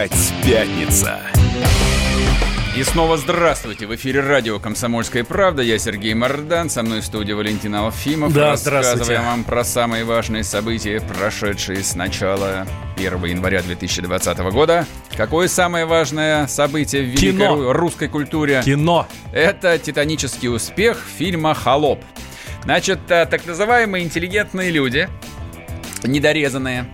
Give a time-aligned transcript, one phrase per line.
[0.00, 1.20] Опять пятница.
[2.74, 3.86] И снова здравствуйте.
[3.86, 5.60] В эфире радио «Комсомольская правда».
[5.60, 6.70] Я Сергей Мордан.
[6.70, 8.32] Со мной в студии Валентин Алфимов.
[8.32, 14.86] Да, Рассказываем вам про самые важные события, прошедшие с начала 1 января 2020 года.
[15.18, 17.72] Какое самое важное событие в великой Кино.
[17.74, 18.62] русской культуре?
[18.64, 19.06] Кино.
[19.34, 22.02] Это титанический успех фильма «Холоп».
[22.64, 25.10] Значит, э, так называемые интеллигентные люди,
[26.04, 26.86] недорезанные,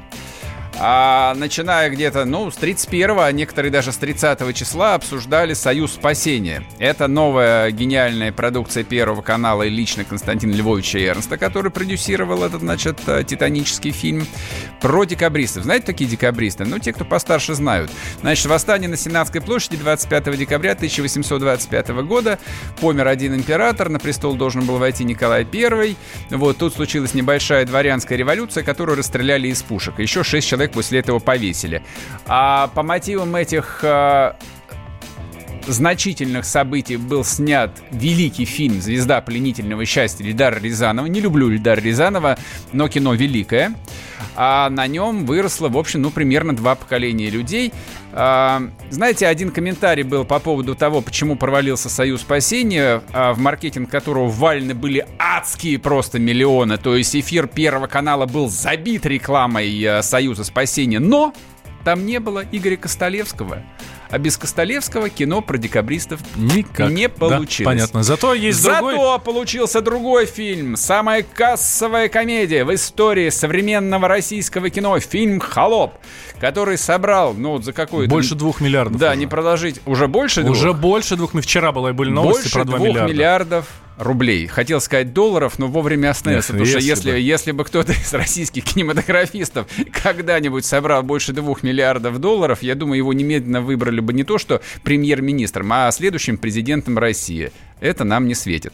[0.79, 6.63] а начиная где-то, ну, с 31 а некоторые даже с 30 числа обсуждали «Союз спасения».
[6.79, 12.99] Это новая гениальная продукция Первого канала и лично Константина Львовича Эрнста, который продюсировал этот, значит,
[13.07, 14.27] э, титанический фильм
[14.81, 15.65] про декабристов.
[15.65, 16.65] Знаете такие декабристы?
[16.65, 17.91] Ну, те, кто постарше знают.
[18.21, 22.39] Значит, восстание на Сенатской площади 25 декабря 1825 года.
[22.81, 25.97] Помер один император, на престол должен был войти Николай I.
[26.31, 29.99] Вот, тут случилась небольшая дворянская революция, которую расстреляли из пушек.
[29.99, 31.83] Еще шесть человек после этого повесили.
[32.27, 34.33] А по мотивам этих э,
[35.67, 41.07] значительных событий был снят великий фильм «Звезда пленительного счастья» Ильдара Рязанова.
[41.07, 42.39] Не люблю Ильдара Рязанова,
[42.73, 43.75] но кино великое.
[44.35, 47.73] А на нем выросло, в общем, ну, примерно два поколения людей.
[48.19, 53.91] А, знаете, один комментарий был по поводу того, почему провалился «Союз спасения», а, в маркетинг
[53.91, 56.79] которого ввалены были адские просто миллионы.
[56.79, 61.35] То есть эфир Первого канала был забит рекламой а, «Союза спасения», но
[61.85, 63.63] там не было Игоря Костолевского.
[64.11, 66.91] А без Костолевского кино про декабристов Никак.
[66.91, 67.65] не Да, получилось.
[67.65, 68.03] понятно.
[68.03, 69.21] Зато есть Зато другой...
[69.21, 70.77] получился другой фильм.
[70.77, 74.99] Самая кассовая комедия в истории современного российского кино.
[75.01, 75.95] Фильм «Холоп»,
[76.41, 78.09] который собрал, ну, вот за какой-то...
[78.11, 78.99] Больше двух миллиардов.
[78.99, 79.19] Да, уже.
[79.19, 79.81] не продолжить.
[79.87, 80.57] Уже больше двух?
[80.57, 81.33] Уже больше двух.
[81.41, 83.13] Вчера была, были новости больше про 2 двух миллиарда.
[83.13, 83.67] миллиардов
[83.99, 84.47] рублей.
[84.47, 86.49] Хотел сказать долларов, но вовремя остановился.
[86.53, 87.19] Потому что если если, бы.
[87.19, 89.67] если бы кто-то из российских кинематографистов
[90.03, 94.63] когда-нибудь собрал больше двух миллиардов долларов, я думаю, его немедленно выбрали бы не то что
[94.85, 97.53] премьер-министром, а следующим президентом России.
[97.81, 98.73] Это нам не светит.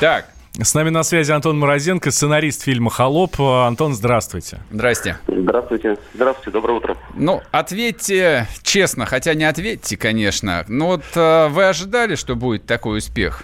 [0.00, 0.26] Так,
[0.56, 3.40] С нами на связи Антон Морозенко, сценарист фильма «Холоп».
[3.40, 4.60] Антон, здравствуйте.
[4.70, 5.18] здрасте.
[5.26, 5.98] Здравствуйте.
[6.14, 6.96] Здравствуйте, доброе утро.
[7.16, 10.64] Ну, ответьте честно, хотя не ответьте, конечно.
[10.68, 13.42] Но вот э, вы ожидали, что будет такой успех?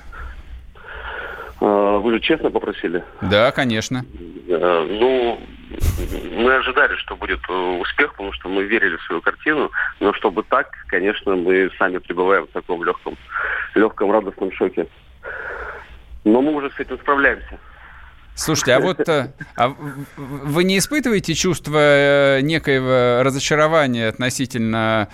[1.60, 3.02] Э, Вы же честно попросили.
[3.22, 4.04] Да, конечно.
[4.48, 9.70] Э, Ну, мы ожидали, что будет э, успех, потому что мы верили в свою картину,
[10.00, 13.16] но чтобы так, конечно, мы сами пребываем в таком легком,
[13.74, 14.86] легком радостном шоке.
[16.24, 17.58] Но мы уже с этим справляемся.
[18.34, 19.68] Слушайте, а вот э, а
[20.16, 25.08] вы не испытываете чувство э, некоего разочарования относительно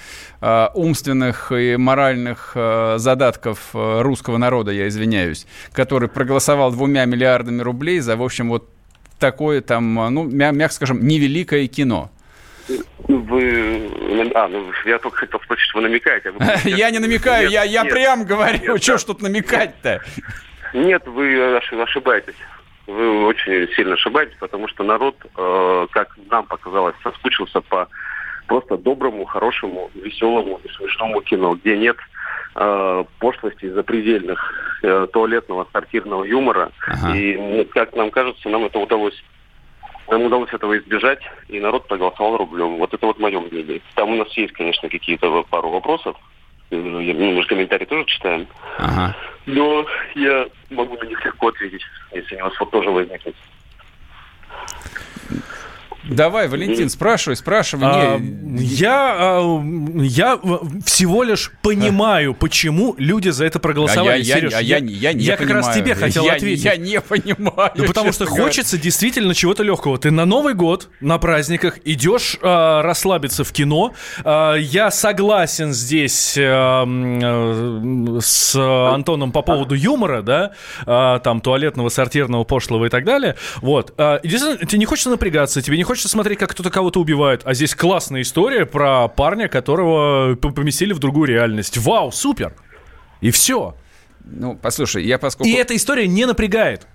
[0.74, 8.22] умственных и моральных задатков русского народа, я извиняюсь, который проголосовал двумя миллиардами рублей за, в
[8.22, 8.75] общем, вот
[9.18, 12.10] такое там, э, ну, мя- мягко скажем, невеликое кино?
[13.08, 13.90] Вы...
[14.34, 16.30] А, ну, я только хотел спросить, вы намекаете.
[16.30, 18.98] а вы- Я не намекаю, Нет, я, я нет, прям говорю, нет, что да.
[18.98, 20.02] ж тут намекать-то?
[20.74, 22.34] Нет, вы оши- ошибаетесь.
[22.86, 27.88] Вы очень сильно ошибаетесь, потому что народ, э, как нам показалось, соскучился по
[28.46, 32.02] просто доброму, хорошему, веселому и смешному кино, где нет э,
[33.18, 34.38] пошлости запредельных
[34.82, 36.72] э, туалетного, сортирного юмора.
[36.86, 37.16] Ага.
[37.16, 39.22] И, ну, как нам кажется, нам это удалось.
[40.08, 42.76] Нам удалось этого избежать, и народ проголосовал рублем.
[42.76, 43.80] Вот это вот мое мнение.
[43.94, 46.16] Там у нас есть, конечно, какие-то пару вопросов.
[46.70, 48.46] Э, ну, Мы же комментарии тоже читаем.
[48.78, 49.14] Ага.
[49.46, 49.84] Но
[50.14, 53.34] я могу на них легко ответить, если у вас вот тоже возникнет.
[56.08, 57.84] Давай, Валентин, спрашивай, спрашивай.
[57.86, 59.62] А, Не, я, а,
[60.00, 60.38] я
[60.84, 64.22] всего лишь понимаю, почему люди за это А проголосовали.
[64.22, 65.84] я, я- Сереж, а я, не- я не я как раз понимаю.
[65.84, 66.64] тебе хотел я, ответить.
[66.64, 67.72] Я не понимаю.
[67.74, 68.44] Ну, потому что говоря.
[68.44, 69.98] хочется действительно чего-то легкого.
[69.98, 73.92] Ты на Новый год, на праздниках, идешь а, расслабиться в кино.
[74.24, 80.52] А, я согласен здесь а, э, с Антоном по поводу юмора, да,
[80.86, 83.36] а, там туалетного, сортирного, пошлого и так далее.
[83.56, 83.92] Вот.
[83.98, 87.42] А, действительно, тебе не хочется напрягаться, тебе не хочется смотреть, как кто-то кого-то убивает.
[87.44, 91.78] А здесь классная история про парня, которого поместили в другую реальность.
[91.78, 92.54] Вау, супер!
[93.20, 93.74] И все.
[94.24, 95.48] Ну, послушай, я поскольку...
[95.48, 96.86] И эта история не напрягает.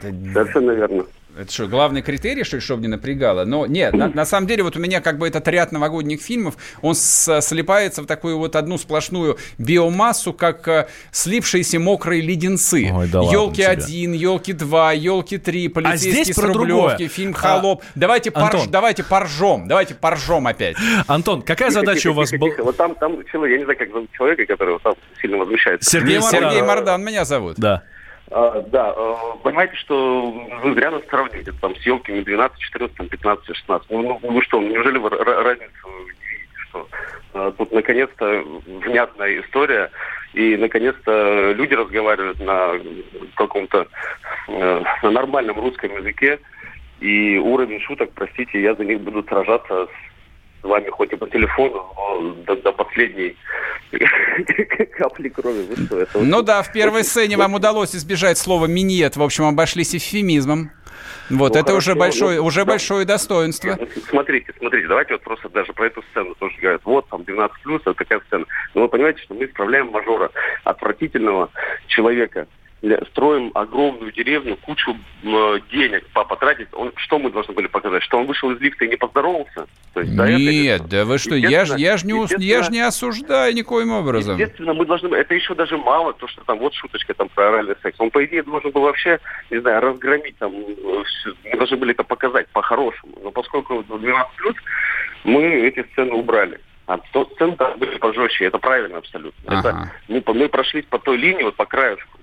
[0.00, 1.04] Совершенно верно.
[1.38, 3.44] Это что, главный критерий, что ли, чтобы не напрягало?
[3.46, 6.56] Но нет, на, на самом деле вот у меня как бы этот ряд новогодних фильмов,
[6.82, 12.90] он с- слипается в такую вот одну сплошную биомассу, как э, слипшиеся мокрые леденцы.
[12.92, 13.62] Ой, да елки.
[13.62, 17.08] 1, елки 2, елки 3, полицейский здесь с про Рублевки, другое.
[17.08, 17.82] фильм А, Холоп.
[17.94, 18.70] давайте, порж, Антон.
[18.70, 20.76] давайте поржем, давайте поржем опять.
[21.06, 22.50] Антон, какая Тихо, задача тихо, у вас тихо, была?
[22.50, 22.64] тихо.
[22.64, 25.88] Вот там, там человек, я не знаю, как зовут человека, который вот там сильно возмущается.
[25.90, 26.20] Сергей.
[26.20, 27.56] Сергей Мордан меня зовут.
[27.56, 27.84] Да.
[28.34, 30.30] А, да, э, понимаете, что
[30.62, 33.90] вы зря нас сравниваете там с елками 12, 14, там, 15, 16.
[33.90, 35.88] Ну, ну, вы что, неужели вы ра- разницу
[36.30, 36.88] видите, что
[37.34, 39.90] Э, тут наконец-то внятная история,
[40.34, 42.74] и наконец-то люди разговаривают на
[43.36, 43.88] каком-то
[44.48, 46.40] э, на нормальном русском языке,
[47.00, 49.88] и уровень шуток, простите, я за них буду сражаться
[50.62, 53.36] с вами хоть и по телефону, но до, до последней
[54.96, 55.66] капли крови.
[55.68, 59.16] Вы что, это ну да, в первой сцене вам удалось избежать слова «миньет».
[59.16, 60.70] В общем, обошлись эвфемизмом.
[61.30, 62.66] Вот, ну, это хорошо, уже большое, ну, уже да.
[62.66, 63.76] большое достоинство.
[63.80, 66.82] Ну, смотрите, смотрите, давайте вот просто даже про эту сцену тоже говорят.
[66.84, 68.44] Вот, там, 12 плюс, это такая сцена.
[68.74, 70.30] Но вы понимаете, что мы исправляем мажора,
[70.64, 71.50] отвратительного
[71.86, 72.46] человека,
[73.10, 76.68] строим огромную деревню, кучу э, денег потратить.
[76.72, 78.02] Он, что мы должны были показать?
[78.02, 79.66] Что он вышел из лифта и не поздоровался?
[79.94, 82.70] То есть, да, Нет, это, да вы что, я же я ж не, я ж
[82.70, 84.36] не осуждаю никоим образом.
[84.36, 85.14] Естественно, мы должны...
[85.14, 87.98] Это еще даже мало, то, что там вот шуточка там про оральный секс.
[88.00, 89.20] Он, по идее, должен был вообще,
[89.50, 90.52] не знаю, разгромить там...
[90.52, 91.04] Э,
[91.44, 93.16] мы должны были это показать по-хорошему.
[93.22, 94.24] Но поскольку 12+,
[95.24, 96.58] мы эти сцены убрали.
[96.86, 99.58] А то сцены там были пожестче, это правильно абсолютно.
[99.58, 99.68] Ага.
[100.08, 102.18] Это, мы, мы прошлись по той линии, вот по краешку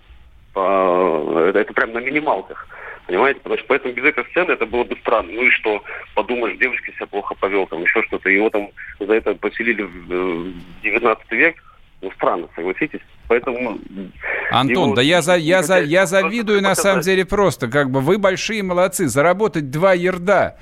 [0.53, 2.67] по, это, это прям на минималках.
[3.07, 3.39] Понимаете?
[3.39, 5.31] Потому что поэтому без этой сцены это было бы странно.
[5.31, 8.29] Ну и что, подумаешь, девочка себя плохо повел, там еще что-то.
[8.29, 8.69] Его там
[8.99, 10.53] за это поселили в
[10.83, 11.55] 19 э, век.
[12.01, 13.01] Ну, странно, согласитесь?
[13.27, 13.79] Поэтому...
[14.51, 14.95] Антон, его...
[14.95, 17.67] да я, за, я, за, я завидую на самом деле просто.
[17.67, 19.07] Как бы вы большие молодцы.
[19.07, 20.57] Заработать два ерда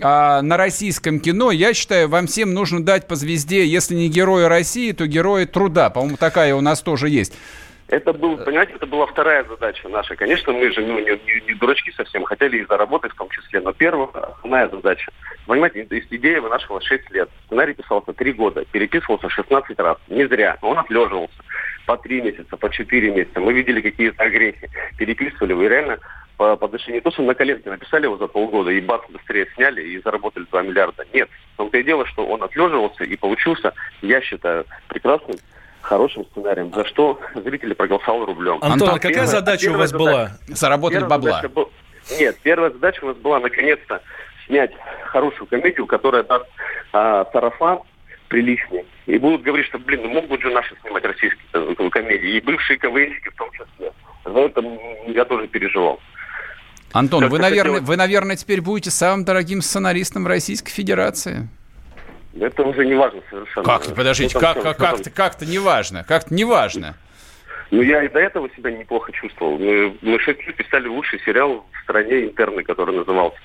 [0.00, 4.48] а, на российском кино, я считаю, вам всем нужно дать по звезде, если не героя
[4.48, 5.90] России, то героя труда.
[5.90, 7.32] По-моему, такая у нас тоже есть.
[7.88, 10.16] Это был, понимаете, это была вторая задача наша.
[10.16, 13.60] Конечно, мы же ну, не, не, не дурачки совсем, хотели и заработать в том числе,
[13.60, 15.12] но первая, основная задача.
[15.46, 17.30] Понимаете, идея вынашивалась 6 лет.
[17.46, 19.98] Сценарий писался 3 года, переписывался 16 раз.
[20.08, 21.36] Не зря, он отлеживался
[21.86, 23.38] по 3 месяца, по 4 месяца.
[23.38, 24.68] Мы видели какие-то огрехи,
[24.98, 25.98] переписывали, вы реально
[26.36, 30.02] подошли не то, что на коленке написали его за полгода и бац, быстрее сняли и
[30.02, 31.06] заработали 2 миллиарда.
[31.12, 31.30] Нет.
[31.56, 33.72] Том-то и дело, что он отлеживался и получился,
[34.02, 35.36] я считаю, прекрасным
[35.86, 38.54] хорошим сценарием, за что зрители проголосовали рублем.
[38.54, 40.30] Антон, Антон какая первая, задача у вас задача, была?
[40.48, 41.42] Заработать бабла.
[41.54, 41.70] Был,
[42.18, 44.02] нет, первая задача у нас была наконец-то
[44.46, 44.72] снять
[45.06, 46.46] хорошую комедию, которая даст
[46.92, 47.80] а, сарафан
[48.28, 48.84] приличный.
[49.06, 52.36] И будут говорить, что, блин, ну могут же наши снимать российские э, комедии.
[52.36, 53.92] И бывшие КВНщики в том числе.
[54.24, 54.62] За это
[55.06, 56.00] я тоже переживал.
[56.92, 57.88] Антон, вы, наверное, хотелось...
[57.88, 61.48] вы, наверное, теперь будете самым дорогим сценаристом Российской Федерации.
[62.40, 63.66] Это уже не важно совершенно.
[63.66, 66.96] Как-то, подождите, ну, как, как, как-то, как-то не важно, как-то не важно.
[67.70, 69.58] Ну, я и до этого себя неплохо чувствовал.
[69.58, 73.38] Мы, мы шесть лет писали лучший сериал в стране «Интерны», который назывался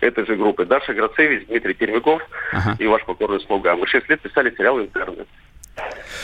[0.00, 0.66] этой же группы.
[0.66, 2.22] Даша Грацевич, Дмитрий Пермяков
[2.52, 2.76] ага.
[2.78, 3.76] и ваш покорный слуга.
[3.76, 5.24] Мы шесть лет писали сериал «Интерны».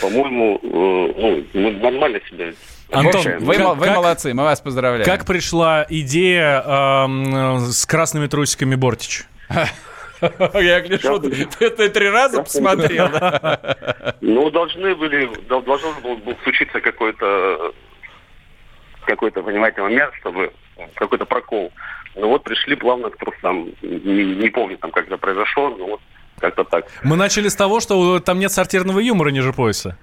[0.03, 2.53] По-моему, э, ну, мы нормально себя
[2.91, 5.05] Антон, вы, как, вы молодцы, мы вас поздравляем.
[5.05, 9.25] Как пришла идея э, с красными трусиками Бортич?
[10.55, 13.09] Я гляжу, ты три раза посмотрел.
[14.21, 17.73] Ну, должны были, должен был случиться какой-то,
[19.07, 20.53] какой-то, понимаете, момент, чтобы
[20.95, 21.73] какой-то прокол.
[22.15, 23.71] Ну вот пришли плавно к трусам.
[23.83, 26.01] Не, не помню там, как это произошло, но вот
[26.41, 26.87] как-то так.
[27.03, 29.97] Мы начали с того, что там нет сортирного юмора ниже пояса.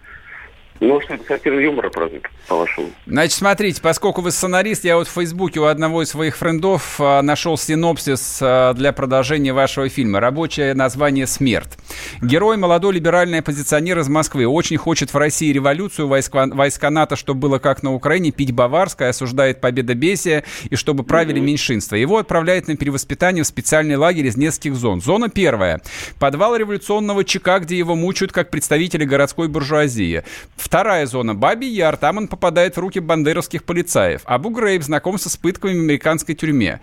[0.82, 2.90] Ну, что это сатира юмора, по-вашему.
[3.06, 7.22] Значит, смотрите, поскольку вы сценарист, я вот в Фейсбуке у одного из своих френдов а,
[7.22, 10.20] нашел синопсис а, для продолжения вашего фильма.
[10.20, 11.78] Рабочее название «Смерть».
[12.22, 17.40] Герой, молодой либеральный оппозиционер из Москвы, очень хочет в России революцию, войска, войска НАТО, чтобы
[17.40, 21.46] было как на Украине, пить баварское, осуждает победобесие и чтобы правили mm-hmm.
[21.46, 21.96] меньшинства.
[21.96, 25.02] Его отправляют на перевоспитание в специальный лагерь из нескольких зон.
[25.02, 25.82] Зона первая.
[26.20, 30.24] Подвал революционного ЧК, где его мучают как представители городской буржуазии.
[30.66, 31.96] Вторая зона– Баби Яр.
[31.96, 34.22] Там он попадает в руки бандеровских полицаев.
[34.26, 36.82] Абу Грейб знакомится с пытками в американской тюрьме.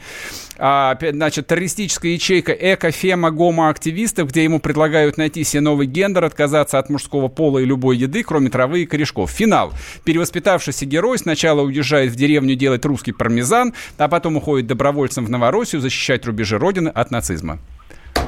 [0.57, 6.91] А, значит, террористическая ячейка эко-фема гомо-активистов, где ему предлагают найти себе новый гендер, отказаться от
[6.91, 9.33] мужского пола и любой еды, кроме травы и корешков.
[9.33, 9.73] Финал.
[10.05, 15.83] Перевоспитавшийся герой сначала уезжает в деревню делать русский пармезан, а потом уходит добровольцем в Новороссию
[15.83, 17.59] защищать рубежи Родины от нацизма.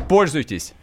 [0.09, 0.75] Пользуйтесь.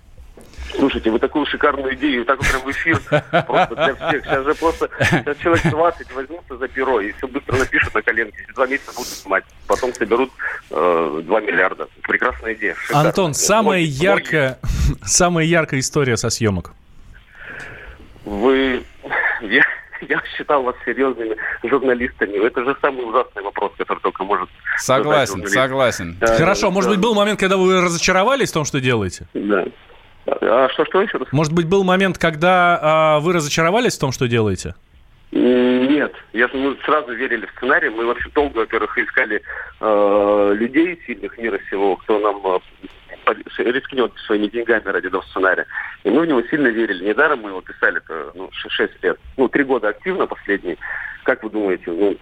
[0.75, 2.99] Слушайте, вы такую шикарную идею, так прям в эфир
[3.45, 4.25] просто для всех.
[4.25, 8.45] Сейчас же просто сейчас человек 20 возьмутся за перо и все быстро напишут на коленке.
[8.53, 9.43] Два месяца будут снимать.
[9.67, 10.31] Потом соберут
[10.69, 11.87] э, 2 миллиарда.
[12.03, 12.75] Прекрасная идея.
[12.75, 13.09] Шикарная.
[13.09, 14.59] Антон, самая яркая,
[15.03, 16.73] самая яркая история со съемок.
[18.25, 18.83] Вы...
[19.41, 19.63] Я,
[20.01, 22.45] я считал вас серьезными журналистами.
[22.45, 24.49] Это же самый ужасный вопрос, который только может...
[24.77, 26.17] Согласен, согласен.
[26.19, 29.25] Хорошо, может быть, был момент, когда вы разочаровались в том, что делаете?
[29.33, 29.65] Да.
[30.39, 31.27] А что, что еще раз?
[31.31, 34.75] Может быть, был момент, когда а, вы разочаровались в том, что делаете?
[35.31, 37.89] Нет, я, мы сразу верили в сценарий.
[37.89, 39.41] Мы вообще долго, во-первых, искали
[39.79, 45.65] э, людей сильных мира всего, кто нам э, рискнет своими деньгами ради этого сценария.
[46.03, 47.05] И мы в него сильно верили.
[47.05, 49.17] Недаром мы его писали это ну, 6 лет.
[49.37, 50.77] Ну, три года активно последние.
[51.23, 51.83] Как вы думаете?
[51.87, 52.17] Ну,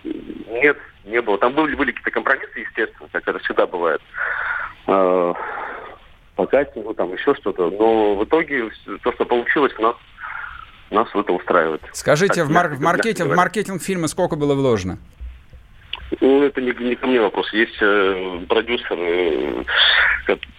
[0.61, 1.39] нет, не было.
[1.39, 4.01] Там были, были какие-то компромиссы, естественно, как это всегда бывает.
[4.85, 5.33] А,
[6.39, 7.69] по кастингу, там еще что-то.
[7.69, 8.71] Но в итоге
[9.03, 9.95] то, что получилось, нас
[10.89, 11.81] нас это устраивает.
[11.91, 14.99] Скажите, так, в, мар- в, маркетинг, в маркетинг фильма сколько было вложено?
[16.21, 17.53] Ну, это не, не ко мне вопрос.
[17.53, 19.63] Есть э, продюсер э,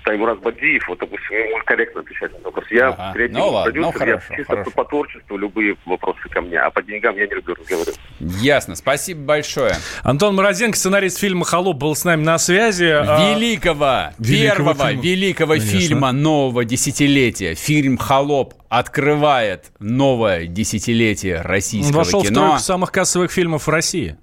[0.04, 2.64] Таймураз Бадиев, вот, допустим, ему корректно отвечать на вопрос.
[2.70, 3.12] Я ага.
[3.12, 4.70] креативный ну, ладно, продюсер, ну, хорошо, я чисто хорошо.
[4.70, 7.98] по творчеству любые вопросы ко мне, а по деньгам я не люблю разговаривать.
[8.20, 9.74] Ясно, спасибо большое.
[10.02, 12.84] Антон Морозенко, сценарист фильма «Холоп», был с нами на связи.
[12.84, 14.12] А, великого, а...
[14.22, 15.02] первого фильма.
[15.02, 15.80] великого Конечно.
[15.80, 17.54] фильма нового десятилетия.
[17.54, 22.30] Фильм «Холоп» открывает новое десятилетие российского Он вошел кино.
[22.30, 24.16] в тройку самых кассовых фильмов в России.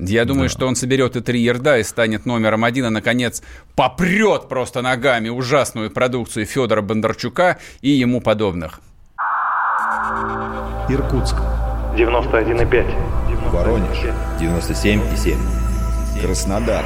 [0.00, 0.52] Я думаю, да.
[0.52, 3.42] что он соберет и три ерда и станет номером один, и, наконец,
[3.76, 8.80] попрет просто ногами ужасную продукцию Федора Бондарчука и ему подобных.
[10.88, 11.36] Иркутск.
[11.96, 13.50] 91,5.
[13.50, 13.98] Воронеж.
[14.40, 15.36] 97,7.
[16.22, 16.84] Краснодар.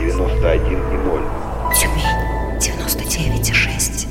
[0.00, 1.22] 91,0.
[1.74, 2.04] Тюмень.
[2.58, 4.06] 99,6.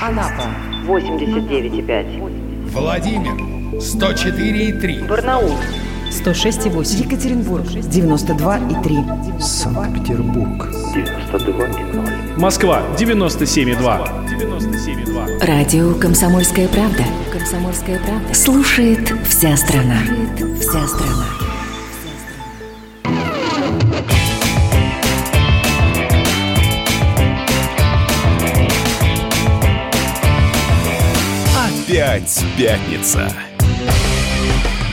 [0.00, 0.44] Анапа.
[0.86, 2.70] 89,5.
[2.70, 3.32] Владимир.
[3.80, 5.06] 104,3.
[5.08, 5.56] Барнаул.
[6.10, 7.04] 106,8.
[7.04, 9.40] Екатеринбург, 92,3.
[9.40, 12.38] Санкт-Петербург, 92,0.
[12.38, 14.26] Москва, 97,2.
[14.26, 15.44] 97,2.
[15.46, 17.04] Радио «Комсомольская правда».
[17.32, 18.34] «Комсомольская правда».
[18.34, 19.98] Слушает вся страна.
[20.06, 21.26] Слушает вся страна.
[31.86, 33.32] Опять пятница.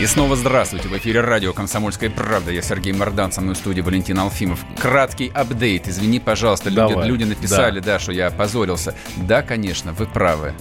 [0.03, 0.89] И снова здравствуйте.
[0.89, 2.51] В эфире радио «Комсомольская правда».
[2.51, 4.59] Я Сергей Мордан, со мной в студии Валентин Алфимов.
[4.77, 5.87] Краткий апдейт.
[5.87, 7.93] Извини, пожалуйста, люди, люди написали, да.
[7.93, 8.95] да, что я опозорился.
[9.15, 10.55] Да, конечно, вы правы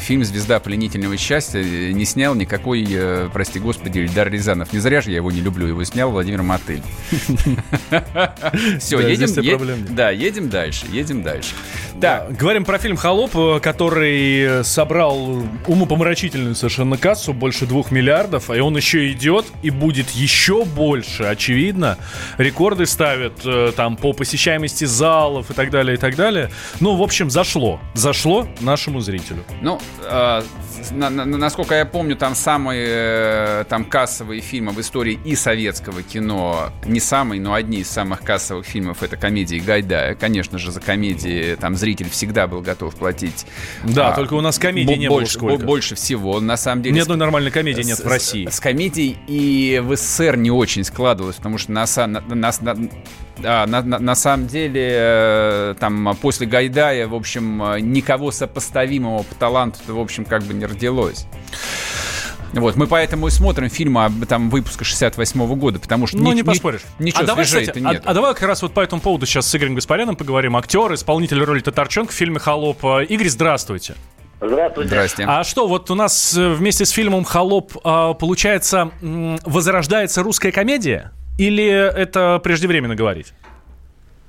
[0.00, 4.72] фильм «Звезда пленительного счастья» не снял никакой, э, прости господи, Ильдар Рязанов.
[4.72, 5.66] Не зря же я его не люблю.
[5.66, 6.82] Его снял Владимир Мотыль.
[8.80, 11.50] Все, едем, да, едем дальше, едем дальше.
[11.94, 18.60] Да, говорим про фильм «Холоп», э, который собрал умопомрачительную совершенно кассу, больше двух миллиардов, и
[18.60, 21.98] он еще идет и будет еще больше, очевидно.
[22.38, 26.50] Рекорды ставят э, там по посещаемости залов и так далее, и так далее.
[26.80, 27.80] Ну, в общем, зашло.
[27.94, 29.44] Зашло нашему зрителю.
[29.60, 29.71] Ну,
[30.02, 30.42] э,
[30.90, 36.02] на, на, насколько я помню, там самые э, там кассовые фильмы в истории и советского
[36.02, 40.14] кино, не самые, но одни из самых кассовых фильмов это комедии Гайдая.
[40.14, 43.46] Конечно же, за комедии там зритель всегда был готов платить.
[43.84, 45.64] Да, а, только у нас комедии не больше, было сколько.
[45.64, 46.96] Больше всего, на самом деле.
[46.96, 48.48] Ни одной нормальной комедии нет с, в России.
[48.48, 52.90] С, с комедией и в СССР не очень складывалось, потому что на, на, на, на
[53.38, 59.22] да, на, на, на самом деле, э, там, после Гайдая, в общем, э, никого сопоставимого
[59.22, 61.26] по таланту, в общем, как бы не родилось.
[62.52, 66.18] Вот, мы поэтому и смотрим фильмы там выпуска 68 -го года, потому что...
[66.18, 66.82] Ну, ни, не поспоришь.
[66.98, 68.02] Ни, ничего а давай, кстати, нет.
[68.04, 70.56] А, а давай как раз вот по этому поводу сейчас с Игорем Гаспаряном поговорим.
[70.56, 72.84] Актер, исполнитель роли Татарченко в фильме «Холоп».
[73.08, 73.94] Игорь, здравствуйте.
[74.40, 74.88] Здравствуйте.
[74.88, 75.24] Здрасте.
[75.26, 81.12] А что, вот у нас э, вместе с фильмом «Холоп» получается возрождается русская комедия?
[81.38, 83.32] Или это преждевременно говорить?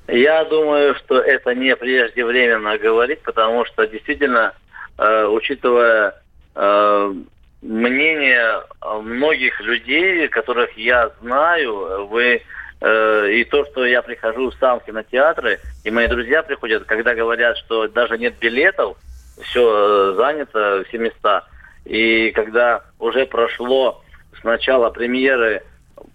[0.06, 4.54] Я думаю, что это не преждевременно говорить, потому что действительно,
[4.98, 6.14] э, учитывая
[6.54, 7.14] э,
[7.62, 12.42] мнение многих людей, которых я знаю, вы
[12.80, 17.56] э, и то, что я прихожу сам в кинотеатры, и мои друзья приходят, когда говорят,
[17.56, 18.98] что даже нет билетов,
[19.42, 21.44] все э, занято, все места.
[21.86, 24.02] И когда уже прошло
[24.38, 25.62] с начала премьеры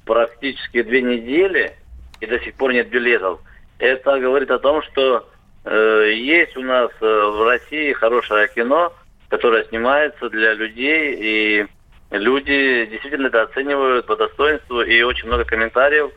[0.10, 1.76] практически две недели,
[2.20, 3.40] и до сих пор нет билетов,
[3.78, 5.30] это говорит о том, что
[5.66, 8.92] э, есть у нас э, в России хорошее кино,
[9.30, 11.68] которое снимается для людей, и
[12.10, 16.10] люди действительно это оценивают по достоинству, и очень много комментариев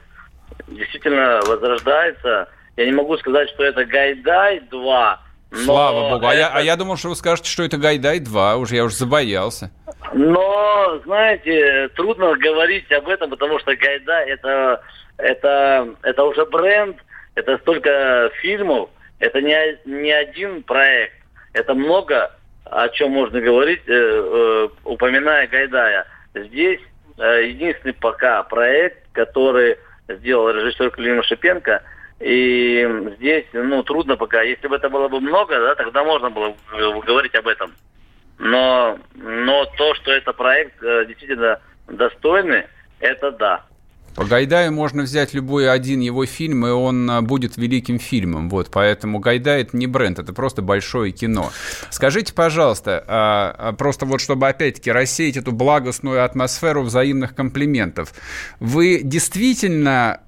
[0.69, 2.49] действительно возрождается.
[2.79, 5.23] Я не могу сказать, что это Гайдай 2, но
[5.53, 6.27] Слава богу.
[6.27, 6.31] Это...
[6.31, 8.57] А, я, а я думал, что вы скажете, что это Гайдай 2.
[8.57, 9.71] Уже я уже забоялся.
[10.15, 14.83] Но, знаете, трудно говорить об этом, потому что Гайдай это,
[15.17, 16.97] это, это уже бренд,
[17.35, 21.15] это столько фильмов, это не, не один проект,
[21.53, 22.31] это много
[22.65, 26.07] о чем можно говорить, э, э, упоминая Гайдая.
[26.35, 26.81] Здесь
[27.19, 29.77] э, единственный пока проект, который
[30.09, 31.83] сделал режиссер Клима Шипенко,
[32.21, 34.43] и здесь, ну, трудно пока.
[34.43, 37.73] Если бы это было бы много, да, тогда можно было говорить об этом.
[38.39, 42.67] Но, но то, что это проект действительно достойный,
[43.01, 43.65] это да.
[44.15, 48.51] По Гайдаю можно взять любой один его фильм, и он а, будет великим фильмом.
[48.51, 51.51] Вот, поэтому Гайдай это не бренд, это просто большое кино.
[51.91, 58.13] Скажите, пожалуйста, а, а, просто вот чтобы опять-таки рассеять эту благостную атмосферу взаимных комплиментов,
[58.61, 60.21] вы действительно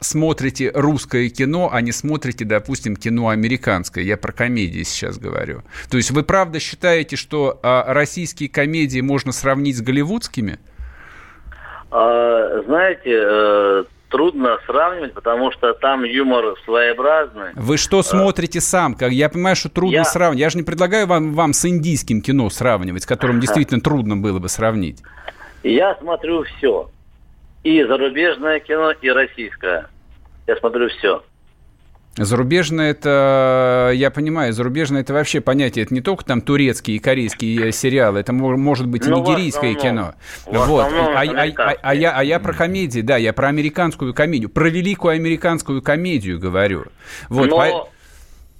[0.00, 4.04] смотрите русское кино, а не смотрите, допустим, кино американское?
[4.04, 5.62] Я про комедии сейчас говорю.
[5.90, 10.58] То есть вы правда считаете, что российские комедии можно сравнить с голливудскими?
[11.98, 17.52] А, знаете, э, трудно сравнивать, потому что там юмор своеобразный.
[17.54, 18.94] Вы что смотрите сам?
[18.94, 20.04] Как я понимаю, что трудно я...
[20.04, 20.40] сравнивать.
[20.40, 24.38] Я же не предлагаю вам, вам с индийским кино сравнивать, с которым действительно трудно было
[24.38, 25.02] бы сравнить.
[25.62, 26.90] Я смотрю все.
[27.64, 29.88] И зарубежное кино, и российское.
[30.46, 31.24] Я смотрю все.
[32.18, 37.72] Зарубежное это, я понимаю, зарубежное это вообще понятие, это не только там турецкие и корейские
[37.72, 40.14] сериалы, это может быть и ну, нигерийское кино.
[40.46, 40.86] Вот.
[40.90, 44.70] А, а, а, а, я, а я про комедии, да, я про американскую комедию, про
[44.70, 46.84] великую американскую комедию говорю.
[47.28, 47.50] Вот.
[47.50, 47.56] Но...
[47.56, 47.88] По...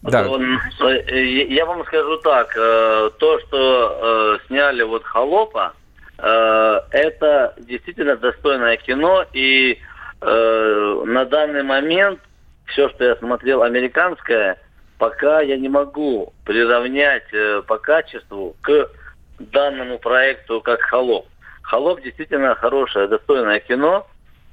[0.03, 0.27] Да.
[0.27, 5.73] Э, я вам скажу так, э, то, что э, сняли вот «Холопа»,
[6.19, 9.79] это действительно достойное кино, и
[10.23, 12.21] на данный момент
[12.66, 14.58] все, что я смотрел американское,
[14.99, 18.90] пока я не могу приравнять э, по качеству к
[19.38, 21.26] данному проекту как «Холоп».
[21.62, 24.06] «Холоп» действительно хорошее, достойное кино,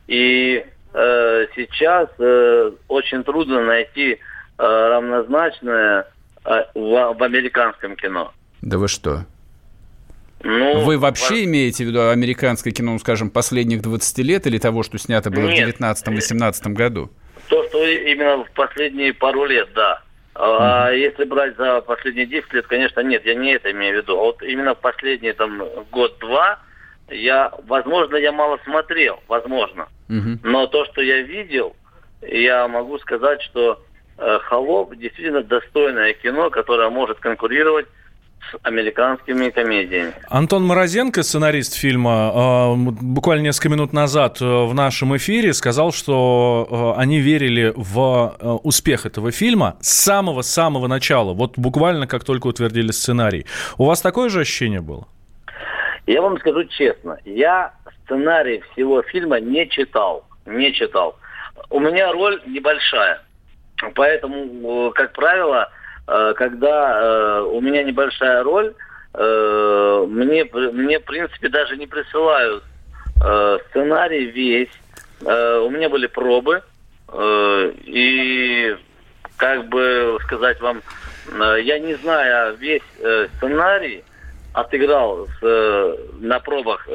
[0.07, 4.17] и э, сейчас э, очень трудно найти э,
[4.57, 6.07] равнозначное
[6.45, 8.33] э, в, в американском кино.
[8.61, 9.25] Да вы что?
[10.43, 11.43] Ну, Вы вообще во...
[11.45, 15.47] имеете в виду американское кино, ну, скажем, последних 20 лет или того, что снято было
[15.47, 15.77] Нет.
[15.77, 17.09] в 19-18 году?
[17.73, 19.99] То, именно в последние пару лет, да.
[20.35, 24.13] А если брать за последние 10 лет, конечно, нет, я не это имею в виду.
[24.15, 26.59] А вот именно в последние там год-два
[27.09, 29.87] я, возможно, я мало смотрел, возможно.
[30.43, 31.75] Но то, что я видел,
[32.21, 33.81] я могу сказать, что
[34.19, 37.87] э, «Холоп» действительно достойное кино, которое может конкурировать
[38.61, 40.13] американскими комедиями.
[40.29, 46.95] Антон Морозенко, сценарист фильма, э, буквально несколько минут назад э, в нашем эфире сказал, что
[46.97, 52.91] э, они верили в успех этого фильма с самого-самого начала, вот буквально как только утвердили
[52.91, 53.45] сценарий.
[53.77, 55.07] У вас такое же ощущение было?
[56.05, 61.15] Я вам скажу честно, я сценарий всего фильма не читал, не читал.
[61.69, 63.21] У меня роль небольшая,
[63.95, 65.69] поэтому, как правило,
[66.05, 68.73] когда э, у меня небольшая роль,
[69.13, 72.63] э, мне, мне, в принципе, даже не присылают
[73.69, 74.71] сценарий весь.
[75.21, 76.61] У меня были пробы,
[77.85, 78.75] и,
[79.37, 80.81] как бы сказать вам,
[81.61, 82.81] я не знаю весь
[83.37, 84.03] сценарий,
[84.51, 85.29] отыграл
[86.19, 86.85] на пробах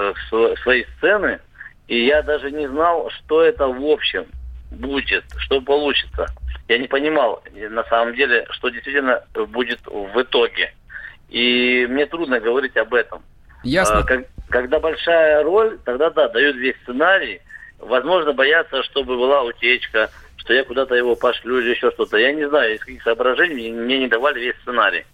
[0.62, 1.40] свои сцены,
[1.86, 4.26] и я даже не знал, что это в общем
[4.70, 6.26] будет, что получится
[6.68, 10.72] я не понимал, на самом деле, что действительно будет в итоге.
[11.30, 13.22] И мне трудно говорить об этом.
[13.64, 14.00] Ясно.
[14.00, 17.40] А, когда большая роль, тогда да, дают весь сценарий.
[17.78, 22.18] Возможно, боятся, чтобы была утечка, что я куда-то его пошлю или еще что-то.
[22.18, 25.04] Я не знаю, из каких соображений мне не давали весь сценарий.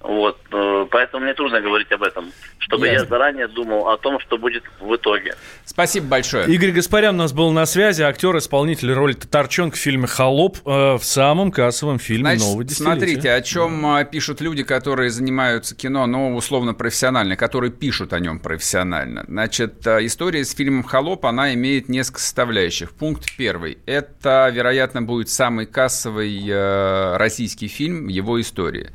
[0.00, 3.02] Вот, э, поэтому мне трудно говорить об этом, чтобы Ясно.
[3.02, 5.34] я заранее думал о том, что будет в итоге.
[5.66, 6.46] Спасибо большое.
[6.48, 10.94] Игорь Гаспарян у нас был на связи, актер, исполнитель роли Татарчонка в фильме «Холоп» э,
[10.94, 12.92] в самом кассовом фильме Значит, нового десятилетия.
[12.92, 14.04] Смотрите, о чем да.
[14.04, 19.24] пишут люди, которые занимаются кино, но условно профессионально, которые пишут о нем профессионально.
[19.28, 22.92] Значит, э, история с фильмом «Холоп», она имеет несколько составляющих.
[22.92, 23.76] Пункт первый.
[23.84, 28.92] Это, вероятно, будет самый кассовый э, российский фильм в его истории.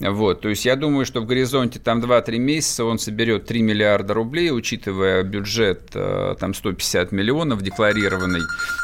[0.00, 4.14] Вот, то есть я думаю, что в горизонте там 2-3 месяца он соберет 3 миллиарда
[4.14, 8.40] рублей, учитывая бюджет э, там 150 миллионов декларированный.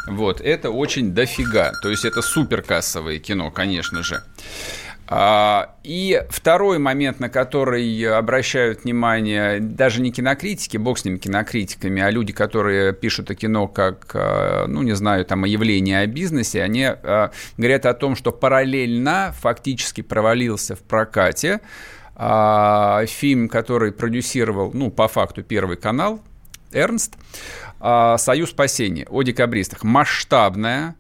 [0.07, 1.72] Вот, это очень дофига.
[1.81, 4.22] То есть это суперкассовое кино, конечно же.
[5.07, 12.01] А, и второй момент, на который обращают внимание даже не кинокритики, бог с ними кинокритиками,
[12.01, 16.07] а люди, которые пишут о кино как, а, ну, не знаю, там, о явлении, о
[16.07, 21.61] бизнесе, они а, говорят о том, что параллельно фактически провалился в прокате
[22.17, 26.23] фильм, который продюсировал, ну, по факту, Первый канал,
[26.73, 27.14] Эрнст,
[27.81, 29.83] «Союз спасения» о декабристах.
[29.83, 30.95] Масштабная,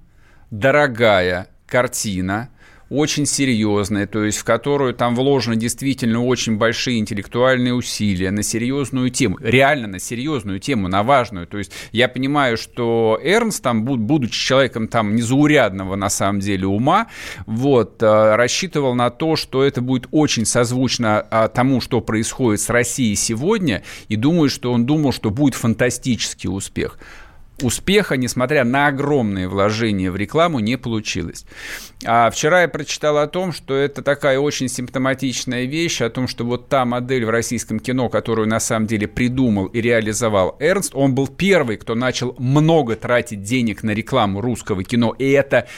[0.50, 2.48] дорогая картина–
[2.90, 9.10] очень серьезная, то есть в которую там вложены действительно очень большие интеллектуальные усилия на серьезную
[9.10, 11.46] тему, реально на серьезную тему, на важную.
[11.46, 17.08] То есть я понимаю, что Эрнст, там, будучи человеком там незаурядного на самом деле ума,
[17.46, 22.68] вот, э, рассчитывал на то, что это будет очень созвучно а, тому, что происходит с
[22.70, 26.98] Россией сегодня, и думаю, что он думал, что будет фантастический успех.
[27.62, 31.44] Успеха, несмотря на огромные вложения в рекламу, не получилось.
[32.04, 36.44] А вчера я прочитал о том, что это такая очень симптоматичная вещь, о том, что
[36.44, 41.14] вот та модель в российском кино, которую на самом деле придумал и реализовал Эрнст, он
[41.14, 45.68] был первый, кто начал много тратить денег на рекламу русского кино, и это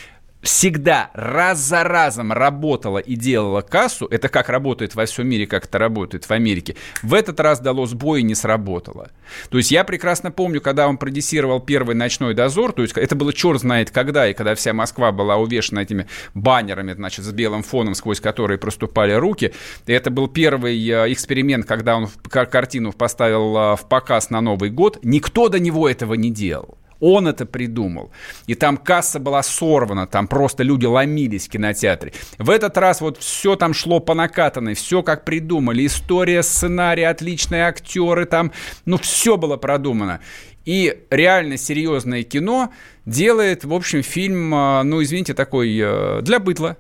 [0.47, 5.67] всегда раз за разом работала и делала кассу, это как работает во всем мире, как
[5.67, 9.11] это работает в Америке, в этот раз дало сбой и не сработало.
[9.51, 13.33] То есть я прекрасно помню, когда он продюсировал первый «Ночной дозор», то есть это было
[13.33, 17.95] черт знает когда, и когда вся Москва была увешана этими баннерами, значит, с белым фоном,
[17.95, 19.53] сквозь которые проступали руки,
[19.87, 24.71] и это был первый э, эксперимент, когда он картину поставил э, в показ на Новый
[24.71, 26.79] год, никто до него этого не делал.
[27.01, 28.11] Он это придумал.
[28.47, 32.13] И там касса была сорвана, там просто люди ломились в кинотеатре.
[32.39, 35.87] В этот раз вот все там шло по накатанной, все как придумали.
[35.87, 38.53] История, сценарий, отличные актеры там,
[38.85, 40.21] ну все было продумано.
[40.65, 42.73] И реально серьезное кино
[43.05, 46.77] делает, в общем, фильм, а, ну, извините, такой э, для бытла.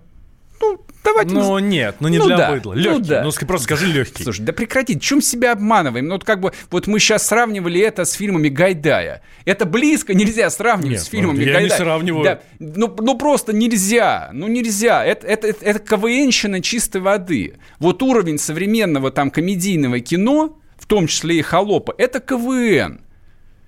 [0.61, 1.35] Ну, давайте...
[1.35, 2.75] Ну, нет, ну не ну, для да, быдла.
[2.75, 3.23] Легкий, ну, да.
[3.23, 4.23] ну просто скажи легкий.
[4.23, 6.07] Слушай, да прекрати, чем себя обманываем?
[6.07, 9.23] Ну, вот как бы, вот мы сейчас сравнивали это с фильмами Гайдая.
[9.45, 11.63] Это близко нельзя сравнивать нет, с фильмами я Гайдая.
[11.63, 12.25] Я не сравниваю.
[12.25, 15.05] Да, ну, ну, просто нельзя, ну, нельзя.
[15.05, 17.55] Это, это, это, это КВНщина чистой воды.
[17.79, 23.01] Вот уровень современного там комедийного кино, в том числе и «Холопа», это КВН.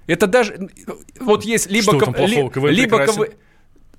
[0.07, 0.71] Это даже...
[1.21, 1.93] Вот есть либо...
[1.93, 2.51] Что там плохого?
[2.51, 3.29] КВН либо КВН...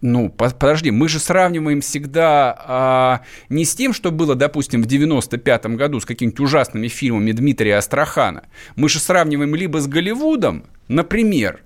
[0.02, 5.76] Ну, подожди, мы же сравниваем всегда а, не с тем, что было, допустим, в 95-м
[5.76, 8.44] году с какими-то ужасными фильмами Дмитрия Астрахана.
[8.78, 11.64] Мы же сравниваем либо с Голливудом, например,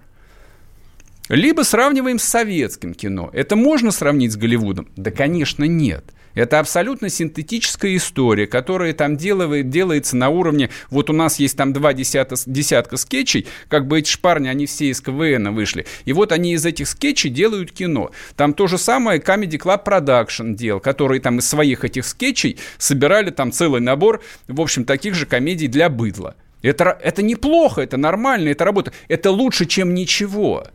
[1.30, 3.30] либо сравниваем с советским кино.
[3.34, 4.88] Это можно сравнить с Голливудом?
[4.96, 6.06] Да, конечно, нет.
[6.36, 10.70] Это абсолютно синтетическая история, которая там делает, делается на уровне...
[10.90, 14.90] Вот у нас есть там два десятка, десятка скетчей, как бы эти шпарни, они все
[14.90, 15.86] из КВН вышли.
[16.06, 18.12] И вот они из этих скетчей делают кино.
[18.36, 23.30] Там то же самое Comedy Club Production делал, которые там из своих этих скетчей собирали
[23.30, 26.36] там целый набор, в общем, таких же комедий для быдла.
[26.64, 28.92] Это, это неплохо, это нормально, это работа.
[29.08, 30.66] Это лучше, чем ничего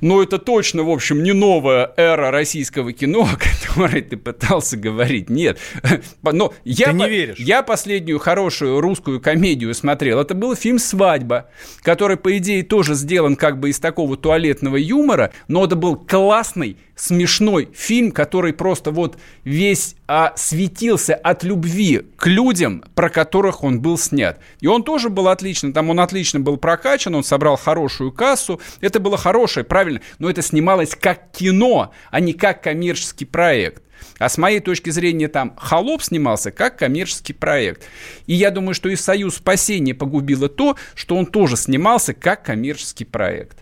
[0.00, 5.30] но это точно, в общем, не новая эра российского кино, о которой ты пытался говорить.
[5.30, 5.58] Нет.
[6.22, 7.38] Но я, ты не веришь.
[7.38, 10.20] Я последнюю хорошую русскую комедию смотрел.
[10.20, 11.48] Это был фильм «Свадьба»,
[11.82, 16.76] который, по идее, тоже сделан как бы из такого туалетного юмора, но это был классный
[17.00, 23.80] смешной фильм, который просто вот весь а, светился от любви к людям, про которых он
[23.80, 24.40] был снят.
[24.60, 29.00] И он тоже был отлично, там он отлично был прокачан, он собрал хорошую кассу, это
[29.00, 33.82] было хорошее, правильно, но это снималось как кино, а не как коммерческий проект.
[34.18, 37.84] А с моей точки зрения, там «Холоп» снимался как коммерческий проект.
[38.26, 43.04] И я думаю, что и «Союз спасения» погубило то, что он тоже снимался как коммерческий
[43.04, 43.58] проект.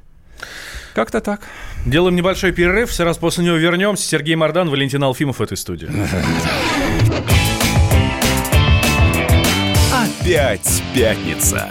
[0.94, 1.42] Как-то так.
[1.84, 2.92] Делаем небольшой перерыв.
[2.92, 4.06] Сразу после него вернемся.
[4.06, 5.88] Сергей Мордан, Валентин Алфимов в этой студии.
[9.92, 11.70] Опять пятница.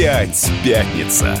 [0.00, 1.38] Опять пятница.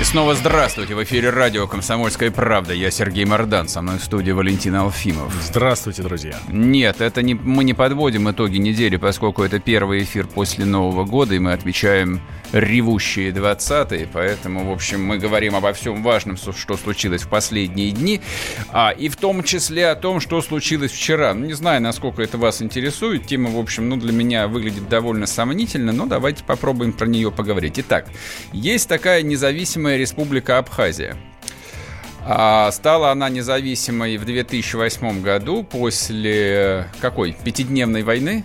[0.00, 0.94] И снова здравствуйте.
[0.94, 2.72] В эфире радио «Комсомольская правда».
[2.72, 5.34] Я Сергей Мордан, со мной в студии Валентин Алфимов.
[5.42, 6.34] Здравствуйте, друзья.
[6.48, 11.34] Нет, это не, мы не подводим итоги недели, поскольку это первый эфир после Нового года,
[11.34, 17.22] и мы отвечаем ревущие 20-е, поэтому, в общем, мы говорим обо всем важном, что случилось
[17.22, 18.20] в последние дни,
[18.70, 21.34] а, и в том числе о том, что случилось вчера.
[21.34, 25.26] Ну, не знаю, насколько это вас интересует, тема, в общем, ну, для меня выглядит довольно
[25.26, 27.78] сомнительно, но давайте попробуем про нее поговорить.
[27.78, 28.06] Итак,
[28.52, 31.16] есть такая независимая республика Абхазия.
[32.24, 37.36] А стала она независимой в 2008 году после какой?
[37.44, 38.44] Пятидневной войны?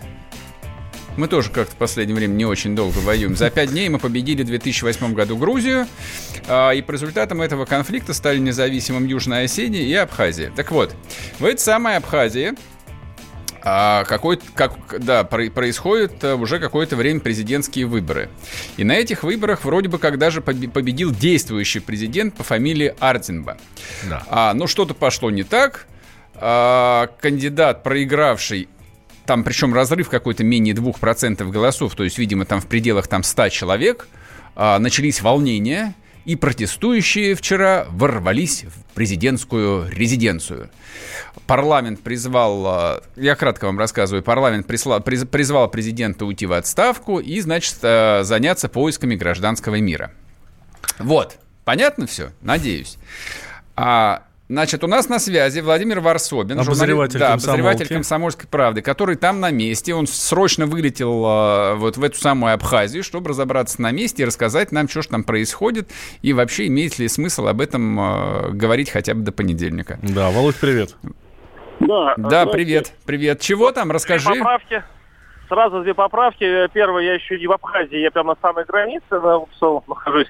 [1.17, 3.35] Мы тоже как-то в последнее время не очень долго воюем.
[3.35, 5.87] За пять дней мы победили в 2008 году Грузию,
[6.47, 10.51] а, и по результатам этого конфликта стали независимым Южная Осетия и Абхазия.
[10.55, 10.95] Так вот,
[11.39, 12.53] в этой самой Абхазии
[13.69, 18.29] а какой, как, да, происходит э, уже какое-то время президентские выборы.
[18.77, 23.57] И на этих выборах вроде бы как даже победил действующий президент по фамилии Артинба.
[24.09, 24.23] Да.
[24.29, 25.87] А, но что-то пошло не так.
[26.35, 28.69] А, кандидат, проигравший
[29.27, 33.49] там причем разрыв какой-то менее 2% голосов, то есть, видимо, там в пределах там 100
[33.49, 34.07] человек,
[34.55, 35.93] а, начались волнения,
[36.25, 40.69] и протестующие вчера ворвались в президентскую резиденцию.
[41.45, 47.39] Парламент призвал, а, я кратко вам рассказываю, парламент прислал, призвал президента уйти в отставку и,
[47.39, 50.11] значит, а, заняться поисками гражданского мира.
[50.99, 52.31] Вот, понятно все?
[52.41, 52.97] Надеюсь.
[53.77, 59.41] А Значит, у нас на связи Владимир Варсобин, обозреватель, да, обозреватель комсомольской правды, который там
[59.41, 59.93] на месте.
[59.93, 64.71] Он срочно вылетел э, вот в эту самую Абхазию, чтобы разобраться на месте и рассказать
[64.71, 65.89] нам, что же там происходит,
[66.21, 69.99] и вообще имеет ли смысл об этом э, говорить хотя бы до понедельника.
[70.01, 70.95] Да, Володь, привет.
[71.81, 73.41] Да, да привет, привет.
[73.41, 74.29] Чего там, расскажи.
[74.29, 74.81] Поправки.
[75.49, 76.67] Сразу две поправки.
[76.73, 80.27] Первое, я еще не в Абхазии, я прямо на самой границе на Упсол нахожусь.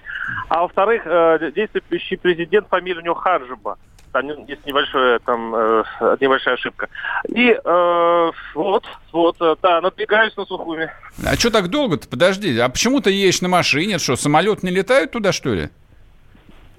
[0.50, 3.78] А во-вторых, э, действующий президент, фамилия у него Хаджиба
[4.22, 5.84] там есть небольшая, там, э,
[6.20, 6.90] небольшая ошибка.
[7.28, 10.90] И э, вот, вот, э, да, надвигаюсь на Сухуми.
[11.26, 12.08] А что так долго-то?
[12.08, 14.00] Подожди, а почему ты едешь на машине?
[14.00, 15.70] Что, самолет не летает туда, что ли?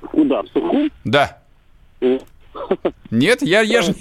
[0.00, 0.90] Куда, в Сухум?
[1.04, 1.38] Да.
[3.10, 3.94] Нет, я, я же...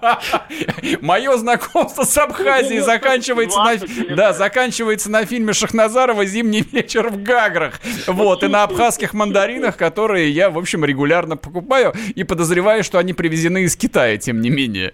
[1.00, 4.16] Мое знакомство с Абхазией заканчивается на...
[4.16, 7.80] Да, заканчивается на фильме Шахназарова «Зимний вечер в Гаграх».
[8.06, 13.12] Вот, и на абхазских мандаринах, которые я, в общем, регулярно покупаю и подозреваю, что они
[13.14, 14.92] привезены из Китая, тем не менее.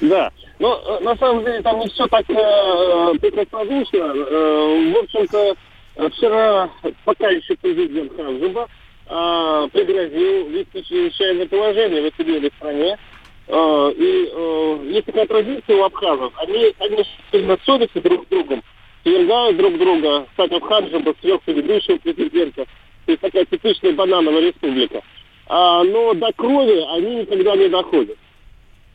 [0.00, 0.30] Да.
[0.58, 3.98] Но ну, на самом деле там не все так э, прекраснодушно.
[3.98, 5.54] Э, в общем-то,
[6.10, 6.70] вчера
[7.04, 8.66] пока еще президент Ханзуба
[9.08, 12.98] э, пригрозил ввести чрезвычайное положение в этой стране.
[13.48, 16.32] Э, и э, есть такая традиция у абхазов.
[16.36, 18.62] Они, конечно, ссорятся друг с другом,
[19.02, 22.64] свергают друг друга, кстати, Абхазия был сверх предыдущего президента.
[23.04, 25.00] То есть такая типичная банановая республика.
[25.46, 28.18] А, но до крови они никогда не доходят.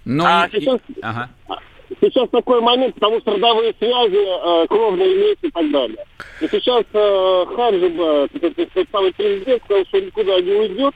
[0.03, 0.79] Но а сейчас...
[1.01, 1.29] Ага
[1.99, 6.05] сейчас такой момент, потому что родовые связи э, кровные имеются и так далее.
[6.39, 10.93] И сейчас э, Хаджиба, этот самый президент, сказал, что никуда не уйдет,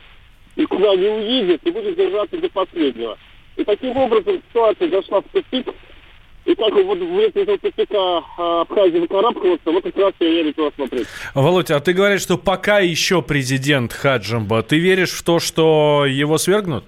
[0.55, 3.17] никуда не уедет и будет держаться до последнего.
[3.55, 5.67] И таким образом ситуация зашла в тупик.
[6.45, 10.71] И как вот в этого тупика э, Абхазии выкарабкиваться, вот как раз я верю туда
[10.75, 11.07] смотреть.
[11.33, 16.37] Володь, а ты говоришь, что пока еще президент Хаджимба, ты веришь в то, что его
[16.37, 16.85] свергнут?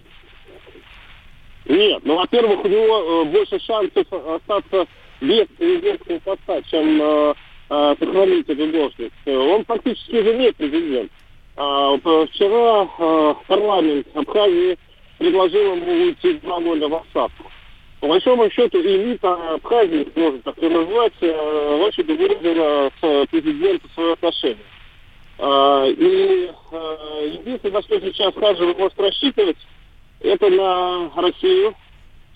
[1.67, 4.87] Нет, ну, во-первых, у него э, больше шансов остаться
[5.19, 7.33] без президентского поста, чем э,
[7.69, 9.13] э, сохранить эту должность.
[9.25, 11.11] Он фактически уже не президент.
[11.57, 14.77] А, вчера э, парламент Абхазии
[15.17, 17.51] предложил ему уйти два года в отставку.
[17.99, 24.13] По большому счету, элита Абхазии, можно так ее назвать, э, очень выразила с президентом свое
[24.13, 24.57] отношение.
[25.39, 29.57] Э, и э, единственное, на что сейчас Хаджи может рассчитывать,
[30.19, 31.75] это на Россию,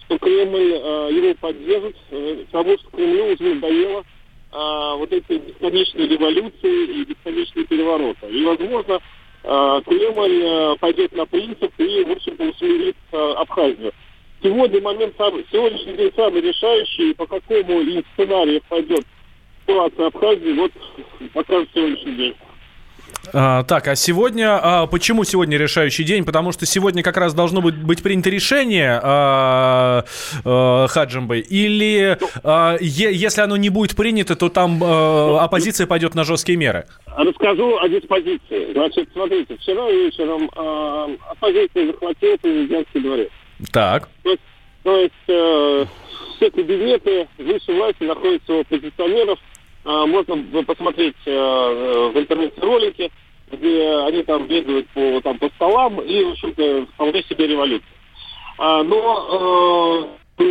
[0.06, 6.08] что Кремль э, его поддержит, э, потому что Кремлю уже надоело э, вот эти бесконечные
[6.08, 8.28] революции и бесконечные перевороты.
[8.28, 9.00] И, возможно,
[9.44, 13.94] э, Кремль пойдет на принцип и, в общем-то, усмирит Абхазию.
[14.44, 19.06] Сегодня момент самый, сегодняшний день самый решающий, по какому из сценария пойдет
[19.62, 20.72] ситуация Абхазии, вот
[21.34, 22.36] покажет сегодняшний день.
[23.34, 26.26] А, так, а сегодня, а, почему сегодня решающий день?
[26.26, 30.04] Потому что сегодня как раз должно быть, быть принято решение а,
[30.44, 36.16] а, Хаджимбой, или а, е, если оно не будет принято, то там а, оппозиция пойдет
[36.16, 36.86] на жесткие меры?
[37.08, 38.74] Расскажу о диспозиции.
[38.74, 43.30] Значит, смотрите, вчера вечером а, оппозиция захватила президентский дворец.
[43.72, 44.10] Так.
[44.24, 44.42] То есть,
[44.84, 45.86] то есть э,
[46.36, 49.38] все кабинеты высшей власти находятся у оппозиционеров,
[49.84, 51.32] можно посмотреть э,
[52.14, 53.12] в интернете ролики,
[53.52, 57.88] где они там бегают по, там, по столам и, в общем-то, вполне себе революция.
[58.58, 60.44] А, но э,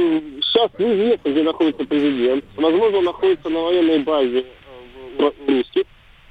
[0.43, 2.45] сейчас неизвестно, где находится президент.
[2.57, 5.85] Возможно, он находится на военной базе э, в Русских.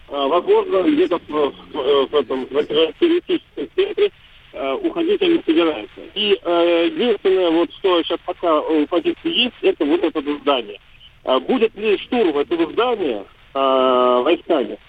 [0.09, 4.11] А, возможно, где-то в, в, этом в террористическом центре
[4.81, 6.01] уходить они собираются.
[6.15, 10.79] И единственное, вот что сейчас пока у позиции есть, это вот это здание.
[11.29, 14.79] А будет ли штурм этого здания э, войсками,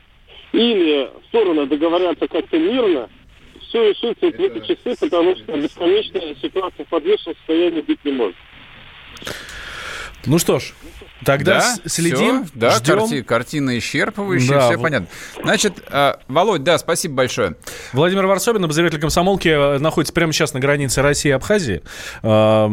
[0.52, 3.10] или стороны договорятся как-то мирно,
[3.60, 8.36] все решится в эти часы, потому что бесконечная ситуация в подвешенном состоянии быть не может.
[10.26, 10.72] Ну что ж,
[11.24, 12.98] тогда да, следим, все, да, ждем.
[12.98, 14.82] Карти, картина исчерпывающая, да, все в...
[14.82, 15.08] понятно.
[15.42, 17.56] Значит, э, Володь, да, спасибо большое.
[17.92, 21.82] Владимир Варсобин, обозреватель комсомолки, э, находится прямо сейчас на границе России и Абхазии.
[22.22, 22.68] Э,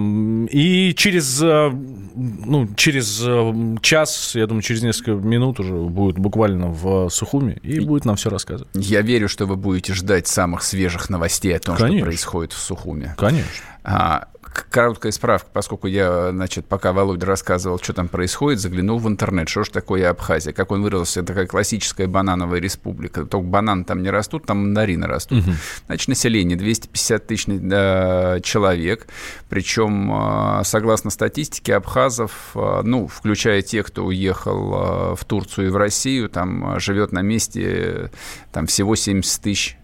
[0.50, 6.68] и через, э, ну, через э, час, я думаю, через несколько минут уже будет буквально
[6.68, 8.70] в Сухуме и будет нам все рассказывать.
[8.74, 11.98] Я верю, что вы будете ждать самых свежих новостей о том, Конечно.
[11.98, 13.16] что происходит в Сухуме.
[13.18, 13.64] Конечно.
[13.84, 14.28] А,
[14.70, 19.64] короткая справка, поскольку я, значит, пока Володя рассказывал, что там происходит, заглянул в интернет, что
[19.64, 20.54] же такое Абхазия.
[20.54, 23.26] Как он выразился, это такая классическая банановая республика.
[23.26, 25.40] Только бананы там не растут, там мандарины растут.
[25.40, 25.52] Угу.
[25.88, 29.08] Значит, население 250 тысяч э, человек.
[29.50, 35.70] Причем, э, согласно статистике, абхазов, э, ну, включая тех, кто уехал э, в Турцию и
[35.70, 38.08] в Россию, там э, живет на месте э,
[38.52, 39.78] там всего 70 тысяч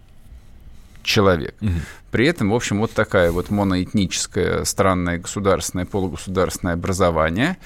[1.04, 1.56] человек.
[1.62, 1.72] Угу.
[2.14, 7.58] При этом, в общем, вот такая вот моноэтническое странное государственное, полугосударственное образование.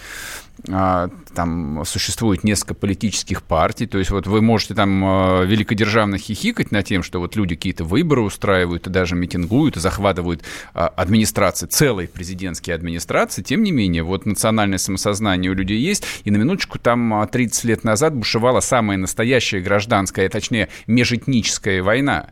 [0.70, 6.72] А, там существует несколько политических партий, то есть вот вы можете там а, великодержавно хихикать
[6.72, 11.68] на тем, что вот люди какие-то выборы устраивают и даже митингуют, и захватывают а, администрации,
[11.68, 16.80] целые президентские администрации, тем не менее, вот национальное самосознание у людей есть, и на минуточку
[16.80, 22.30] там 30 лет назад бушевала самая настоящая гражданская, точнее, межэтническая война.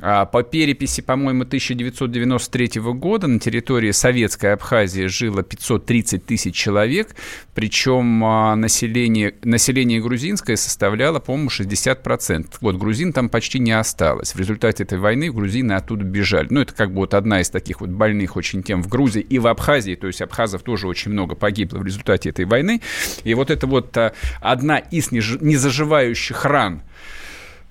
[0.00, 7.16] По переписи, по-моему, 1993 года на территории Советской Абхазии жило 530 тысяч человек,
[7.54, 12.46] причем а, население, население грузинское составляло, по-моему, 60%.
[12.60, 14.36] Вот грузин там почти не осталось.
[14.36, 16.46] В результате этой войны грузины оттуда бежали.
[16.50, 19.40] Ну, это как бы вот одна из таких вот больных очень тем в Грузии и
[19.40, 22.80] в Абхазии, то есть абхазов тоже очень много погибло в результате этой войны.
[23.24, 26.87] И вот это вот а, одна из незаживающих ран а,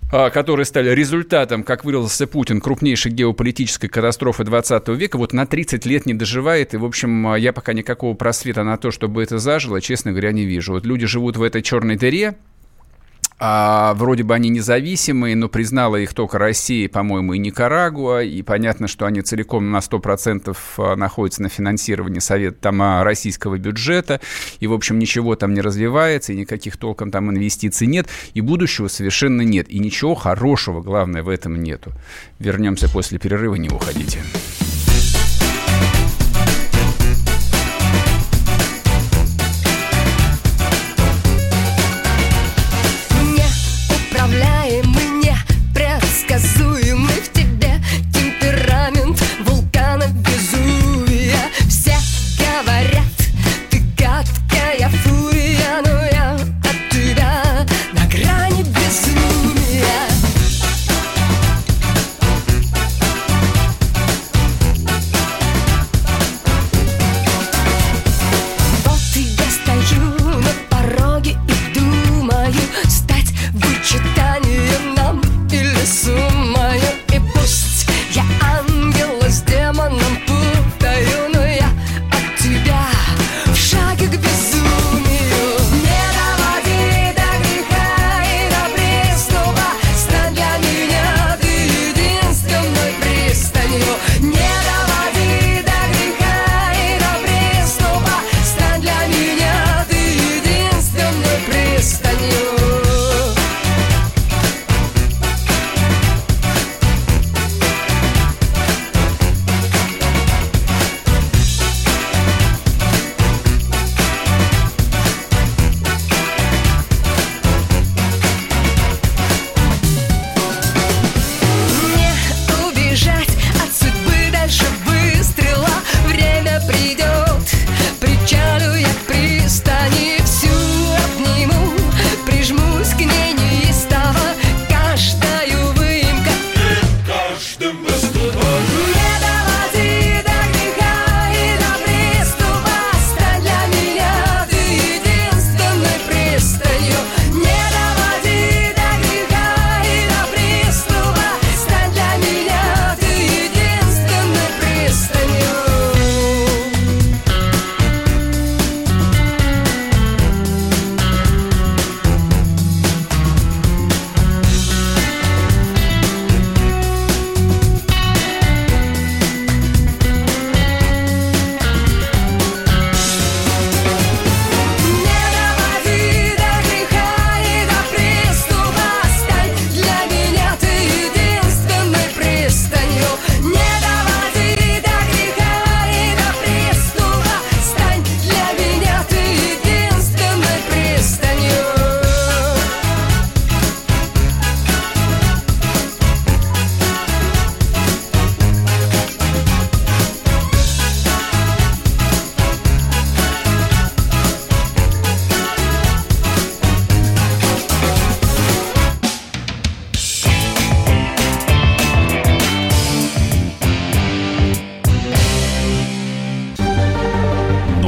[0.10, 6.06] которые стали результатом, как выразился Путин, крупнейшей геополитической катастрофы 20 века, вот на 30 лет
[6.06, 6.74] не доживает.
[6.74, 10.46] И, в общем, я пока никакого просвета на то, чтобы это зажило, честно говоря, не
[10.46, 10.74] вижу.
[10.74, 12.38] Вот люди живут в этой черной дыре,
[13.39, 18.88] а, вроде бы они независимые, но признала их только Россия, по-моему, и Никарагуа, и понятно,
[18.88, 24.21] что они целиком на 100% а, находятся на финансировании совета там, а, российского бюджета,
[24.60, 28.88] и, в общем, ничего там не развивается, и никаких толком там инвестиций нет, и будущего
[28.88, 31.91] совершенно нет, и ничего хорошего, главное, в этом нету.
[32.39, 34.19] Вернемся после перерыва, не уходите.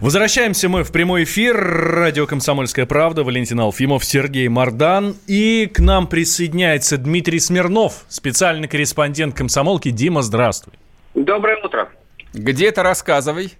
[0.00, 1.56] Возвращаемся мы в прямой эфир.
[1.56, 3.24] Радио «Комсомольская правда».
[3.24, 5.16] Валентин Алфимов, Сергей Мардан.
[5.26, 9.90] И к нам присоединяется Дмитрий Смирнов, специальный корреспондент «Комсомолки».
[9.90, 10.74] Дима, здравствуй.
[11.14, 11.88] Доброе утро.
[12.34, 13.52] Где-то рассказывай.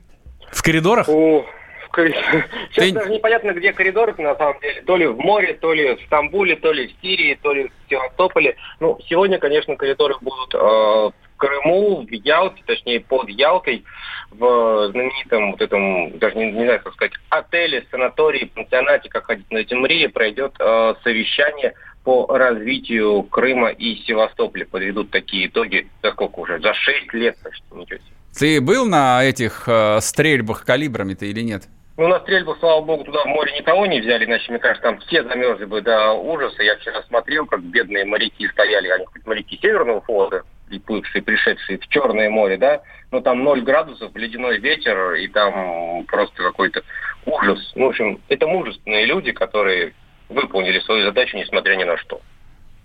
[0.52, 1.08] В коридорах?
[1.08, 1.44] О,
[1.86, 2.08] в кор-
[2.70, 4.82] Сейчас Ты- даже непонятно, где коридоры на самом деле.
[4.82, 7.90] То ли в море, то ли в Стамбуле, то ли в Сирии, то ли в
[7.90, 8.56] Севастополе.
[8.80, 13.84] Ну, сегодня, конечно, коридоры будут э, в Крыму, в Ялте, точнее, под Ялтой,
[14.30, 19.50] в знаменитом вот этом, даже не, не знаю, как сказать, отеле, санатории, пансионате, как ходить
[19.50, 21.74] на Тимрии, пройдет э, совещание
[22.04, 24.64] по развитию Крыма и Севастополя.
[24.64, 26.58] Подведут такие итоги, за сколько уже?
[26.60, 28.16] За 6 лет, так что ничего себе.
[28.38, 31.64] Ты был на этих э, стрельбах калибрами-то или нет?
[31.98, 34.98] Ну, на стрельбу, слава богу, туда в море никого не взяли, иначе, мне кажется, там
[35.00, 36.62] все замерзли бы до ужаса.
[36.62, 41.88] Я вчера смотрел, как бедные моряки стояли, они хоть моряки Северного флота, приплывшие, пришедшие в
[41.88, 46.82] Черное море, да, но там 0 градусов, ледяной ветер, и там просто какой-то
[47.24, 47.72] ужас.
[47.74, 49.94] Ну, в общем, это мужественные люди, которые
[50.28, 52.20] выполнили свою задачу, несмотря ни на что.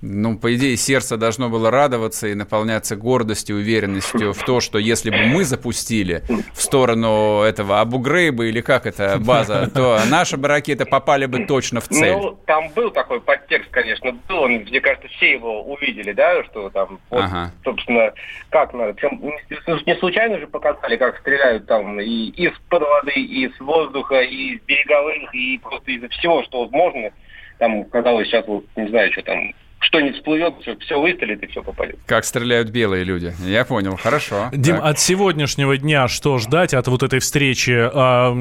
[0.01, 5.11] Ну, по идее, сердце должно было радоваться и наполняться гордостью, уверенностью в то, что если
[5.11, 6.23] бы мы запустили
[6.53, 11.81] в сторону этого Абу-Грейба или как это база, то наши бы ракеты попали бы точно
[11.81, 12.13] в цель.
[12.17, 16.71] Ну, там был такой подтекст, конечно, был, он, мне кажется, все его увидели, да, что
[16.71, 17.51] там, вот, Ага.
[17.63, 18.11] собственно,
[18.49, 18.95] как надо.
[19.03, 24.55] Не- не случайно же показали, как стреляют там и из-под воды, и с воздуха, и
[24.55, 27.11] из береговых, и просто из всего, что возможно.
[27.59, 31.61] Там, казалось, сейчас, вот, не знаю, что там, что-нибудь всплывет, все, все выстрелит и все
[31.63, 31.97] попадет.
[32.05, 33.33] Как стреляют белые люди.
[33.45, 34.49] Я понял, хорошо.
[34.53, 34.85] Дим, Так.
[34.85, 37.75] от сегодняшнего дня что ждать от вот этой встречи?
[37.75, 38.31] А,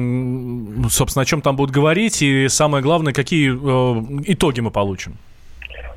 [0.89, 2.21] собственно, о чем там будут говорить?
[2.21, 5.17] И самое главное, какие э, итоги мы получим?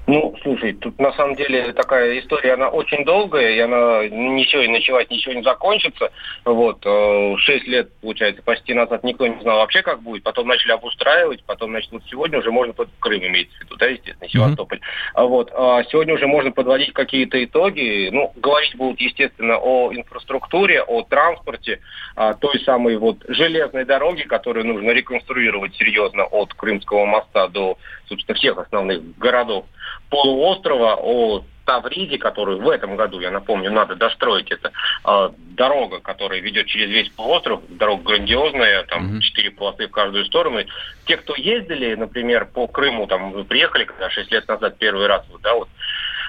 [0.06, 4.68] Ну, слушай, тут на самом деле такая история, она очень долгая, и она ничего и
[4.68, 6.10] ночевать, ничего не закончится.
[6.44, 10.22] Вот, э, шесть лет, получается, почти назад никто не знал вообще, как будет.
[10.22, 13.86] Потом начали обустраивать, потом, значит, вот сегодня уже можно под Крым имеется в виду, да,
[13.86, 14.80] естественно, Севастополь.
[15.14, 18.10] А Вот, а сегодня уже можно подводить какие-то итоги.
[18.12, 21.80] Ну, говорить будут, естественно, о инфраструктуре, о транспорте,
[22.14, 28.36] а, той самой вот железной дороге, которую нужно реконструировать серьезно от Крымского моста до, собственно,
[28.36, 29.64] всех основных городов
[30.10, 34.50] полуострова, о Тавриде, которую в этом году, я напомню, надо достроить.
[34.50, 34.70] Это
[35.04, 40.60] э, дорога, которая ведет через весь полуостров, дорога грандиозная, там четыре полосы в каждую сторону.
[40.60, 40.66] И
[41.06, 45.24] Те, кто ездили, например, по Крыму, там вы приехали, когда 6 лет назад первый раз,
[45.30, 45.68] вот, да, вот,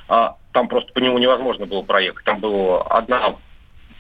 [0.08, 2.24] а, там просто по нему невозможно было проехать.
[2.24, 3.36] Там была одна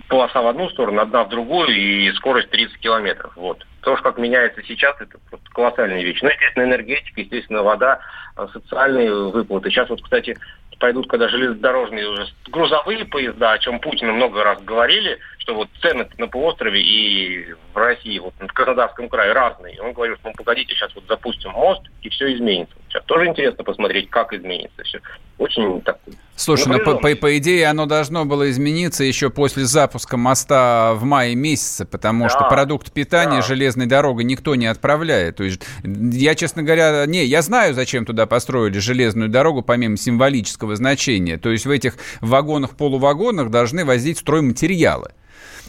[0.08, 3.34] полоса в одну сторону, одна в другую, и скорость 30 километров.
[3.36, 3.66] Вот.
[3.86, 6.20] То, как меняется сейчас, это просто колоссальная вещь.
[6.24, 8.00] Ну, естественно, энергетика, естественно, вода,
[8.36, 9.70] э, социальные выплаты.
[9.70, 10.36] Сейчас вот, кстати,
[10.80, 16.10] пойдут, когда железнодорожные уже грузовые поезда, о чем Путин много раз говорили, что вот цены
[16.18, 19.76] на полуострове и в России, вот в Краснодарском крае разные.
[19.76, 22.76] И он говорил, что ну, погодите, сейчас вот запустим мост, и все изменится.
[22.96, 25.00] Сейчас тоже интересно посмотреть, как изменится все.
[25.38, 25.98] Очень так
[26.38, 31.04] Слушай, ну по, по- по идее оно должно было измениться еще после запуска моста в
[31.04, 33.42] мае месяце, потому что Да, продукт питания да.
[33.42, 35.36] железной дорогой никто не отправляет.
[35.38, 40.78] То есть я, честно говоря, не, я знаю, зачем туда построили железную дорогу, помимо символического
[40.78, 41.38] значения.
[41.38, 45.12] То есть в этих вагонах-полувагонах должны возить стройматериалы.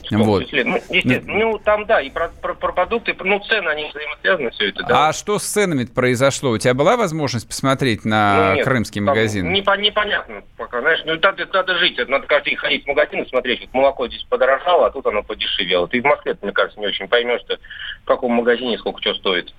[0.09, 0.45] Том Вот.
[0.53, 4.69] Ну, естественно, ну, там, да, и про, про- про продукты, ну, цены, они взаимосвязаны, все
[4.69, 5.09] это, да.
[5.09, 6.51] А что с ценами произошло?
[6.51, 9.53] У тебя была возможность посмотреть на Ну, нет, крымский магазин?
[9.55, 13.29] непо- непонятно пока, знаешь, ну надо, надо жить, надо каждый день ходить в магазин и
[13.29, 15.87] смотреть, вот молоко здесь подорожало, а тут оно подешевело.
[15.89, 17.57] Ты в Москве, мне кажется, не очень поймешь, что
[18.03, 19.53] в каком магазине сколько что стоит.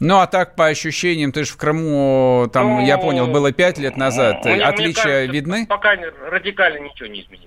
[0.00, 3.78] Ну, а так, по ощущениям, ты же в Крыму, там, Ну, я понял, было пять
[3.78, 4.44] лет назад.
[4.44, 5.66] Мне- мне Отличия кажется, видны?
[5.68, 5.94] Пока
[6.28, 7.43] радикально ничего не изменилось.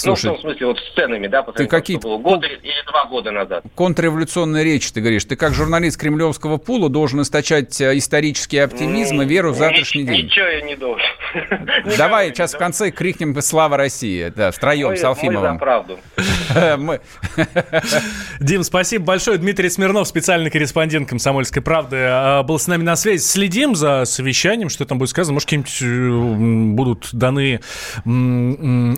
[0.00, 2.72] Слушай, ну, в том смысле, вот с ценами, да, по ты какие было год или
[2.86, 3.64] два года назад.
[3.74, 5.24] Контрреволюционные речи, ты говоришь.
[5.24, 10.26] Ты как журналист кремлевского пула должен источать э, исторический оптимизм и веру в завтрашний день.
[10.26, 11.06] Ничего я не должен.
[11.98, 15.58] Давай сейчас в конце крикнем «Слава России!» Да, втроем, с Мы за Алфимовым.
[15.58, 15.98] правду.
[18.40, 19.38] Дим, спасибо большое.
[19.38, 23.22] Дмитрий Смирнов, специальный корреспондент «Комсомольской правды», а, был с нами на связи.
[23.22, 25.34] Следим за совещанием, что там будет сказано.
[25.34, 27.60] Может, какие-нибудь э, будут даны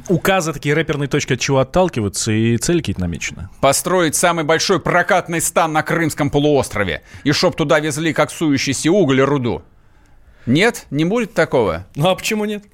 [0.08, 3.48] указы, такие рэперные точки, от чего отталкиваться, и цели какие-то намечены.
[3.60, 7.02] Построить самый большой прокатный стан на Крымском полуострове.
[7.24, 9.62] И чтоб туда везли как сующийся уголь и руду.
[10.46, 10.86] Нет?
[10.90, 11.86] Не будет такого?
[11.94, 12.64] Ну, а почему нет?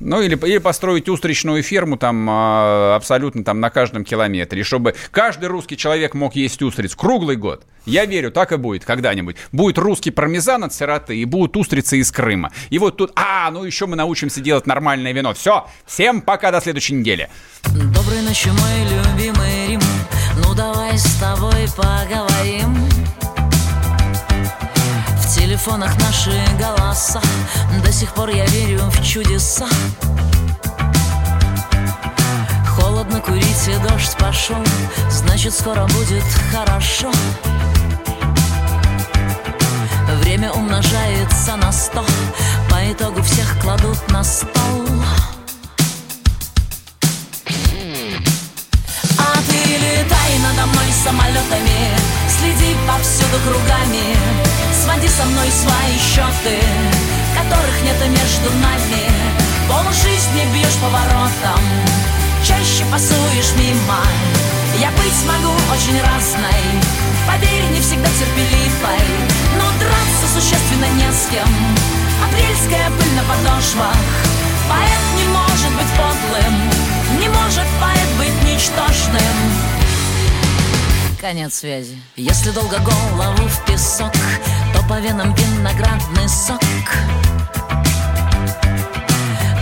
[0.00, 5.46] Ну, или, или построить устричную ферму там а, абсолютно там на каждом километре, чтобы каждый
[5.46, 7.64] русский человек мог есть устриц круглый год.
[7.84, 9.36] Я верю, так и будет когда-нибудь.
[9.52, 12.50] Будет русский пармезан от сироты и будут устрицы из Крыма.
[12.70, 15.34] И вот тут, а, ну еще мы научимся делать нормальное вино.
[15.34, 17.28] Все, всем пока, до следующей недели.
[17.74, 19.80] Доброй ночи, мой любимый Рим
[20.36, 22.99] Ну давай с тобой поговорим
[25.50, 26.30] телефонах наши
[26.60, 27.20] голоса.
[27.84, 29.66] До сих пор я верю в чудеса.
[32.68, 34.62] Холодно курить и дождь пошел
[35.10, 36.22] Значит скоро будет
[36.52, 37.10] хорошо.
[40.20, 42.04] Время умножается на сто
[42.70, 44.86] По итогу всех кладут на стол
[50.00, 51.92] летай надо мной самолетами
[52.28, 54.16] Следи повсюду кругами.
[54.72, 56.58] Своди со мной свои счеты
[57.36, 59.04] Которых нет между нами.
[59.68, 61.62] Пол жизни бьешь поворотом
[62.44, 64.00] Чаще пасуешь мимо.
[64.78, 66.64] Я быть могу очень разной
[67.26, 69.04] Поверь, не всегда терпеливой.
[69.58, 71.50] Но драться существенно не с кем.
[72.24, 74.30] Апрельская пыль на подошвах.
[74.70, 76.54] Поэт не может быть подлым
[77.18, 79.39] Не может поэт быть ничтожным
[81.20, 81.98] Конец связи.
[82.16, 84.10] Если долго голову в песок
[84.72, 86.62] То по венам виноградный сок.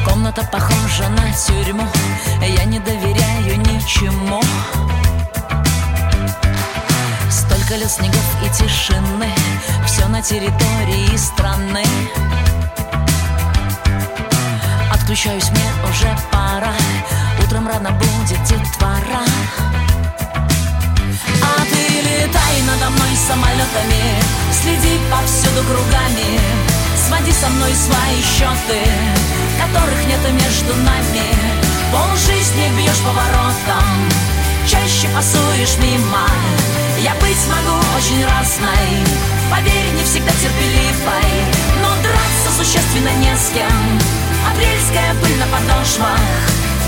[0.06, 1.82] Комната похожа на тюрьму
[2.42, 4.40] Я не доверяю ничему.
[7.28, 9.34] Столько лет снегов и тишины
[9.84, 11.84] Все на территории страны.
[14.92, 16.72] Отключаюсь, мне уже пора
[17.42, 19.24] Утром рано будет детвора
[21.26, 24.20] А ты летай надо мной самолетами
[24.52, 26.40] Следи повсюду кругами
[26.96, 28.80] Своди со мной свои счеты
[29.58, 31.28] Которых нет между нами.
[31.90, 33.88] Пол жизни бьешь поворотом
[34.66, 36.26] Чаще пасуешь мимо.
[37.00, 38.90] Я быть могу очень разной
[39.50, 41.32] Поверь, не всегда терпеливой
[41.80, 43.98] Но драться существенно не с кем.
[44.52, 46.20] Апрельская пыль на подошвах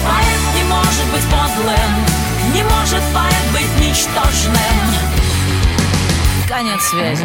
[0.05, 2.20] Поэт не может быть подлым
[2.53, 4.57] Не может поэт быть ничтожным.
[6.49, 7.25] Конец связи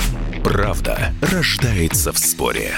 [0.43, 2.73] Правда рождается в споре.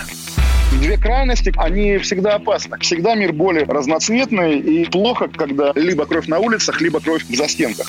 [0.82, 2.78] Две крайности, они всегда опасны.
[2.80, 7.88] Всегда мир более разноцветный и плохо, когда либо кровь на улицах, либо кровь в застенках.